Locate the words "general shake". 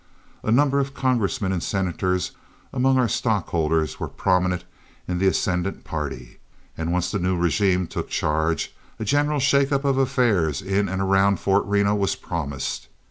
9.05-9.71